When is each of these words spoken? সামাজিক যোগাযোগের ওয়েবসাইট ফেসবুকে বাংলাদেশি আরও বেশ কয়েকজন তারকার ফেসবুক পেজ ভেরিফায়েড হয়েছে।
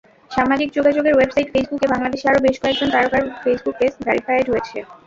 সামাজিক 0.31 0.69
যোগাযোগের 0.77 1.15
ওয়েবসাইট 1.15 1.47
ফেসবুকে 1.53 1.87
বাংলাদেশি 1.93 2.25
আরও 2.27 2.43
বেশ 2.45 2.55
কয়েকজন 2.61 2.87
তারকার 2.91 3.23
ফেসবুক 3.43 3.75
পেজ 3.79 3.93
ভেরিফায়েড 4.05 4.47
হয়েছে। 4.51 4.77